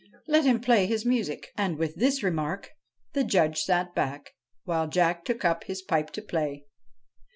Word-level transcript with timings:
Let 0.27 0.45
him 0.45 0.59
play 0.61 0.87
his 0.87 1.05
music.' 1.05 1.51
And, 1.55 1.77
with 1.77 1.93
this 1.93 2.23
remark, 2.23 2.71
the 3.13 3.23
Judge 3.23 3.59
sat 3.59 3.93
back, 3.93 4.31
while 4.63 4.87
Jack 4.87 5.25
took 5.25 5.45
up 5.45 5.65
his 5.65 5.83
pipe 5.83 6.09
to 6.13 6.23
play. 6.23 6.65